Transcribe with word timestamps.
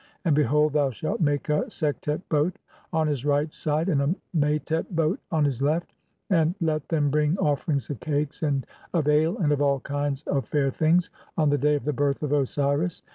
AND 0.25 0.35
BEHOLD, 0.35 0.73
THOU 0.73 0.89
SHALT 0.93 1.21
MAKE 1.21 1.49
A 1.49 1.69
SEKTET 1.69 2.27
BOAT 2.27 2.55
ON 2.91 3.05
HIS 3.05 3.23
RIGHT 3.23 3.53
SIDE, 3.53 3.87
AND 3.87 4.01
A 4.01 4.15
MATET 4.33 4.95
BOAT 4.95 5.19
ON 5.31 5.45
HIS 5.45 5.61
LEFT, 5.61 5.93
AND 6.31 6.55
LET 6.59 6.89
THEM 6.89 7.11
BRING 7.11 7.37
OFFERINGS 7.37 7.87
OF 7.91 7.99
CAKES, 7.99 8.41
AND 8.41 8.65
OF 8.95 9.07
ALE, 9.07 9.37
AND 9.37 9.51
OF 9.51 9.61
ALL 9.61 9.79
KINDS 9.81 10.23
OF 10.23 10.43
FAIR 10.47 10.71
THINGS 10.71 11.11
ON 11.37 11.51
THE 11.51 11.59
DAY 11.59 11.75
OF 11.75 11.85
THE 11.85 11.93
BIRTH 11.93 12.23
OF 12.23 12.33
OSIRIS. 12.33 13.03